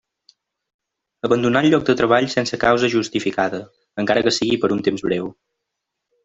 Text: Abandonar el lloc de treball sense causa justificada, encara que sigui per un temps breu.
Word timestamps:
Abandonar 1.27 1.61
el 1.65 1.69
lloc 1.73 1.85
de 1.89 1.95
treball 1.99 2.27
sense 2.35 2.59
causa 2.63 2.89
justificada, 2.95 3.61
encara 4.05 4.25
que 4.29 4.35
sigui 4.39 4.59
per 4.65 4.73
un 4.79 4.83
temps 4.89 5.07
breu. 5.11 5.31